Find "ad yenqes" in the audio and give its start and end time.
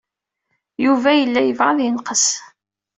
1.73-2.25